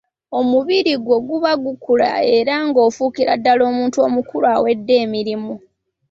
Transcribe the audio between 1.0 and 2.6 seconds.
gwo guba gukula era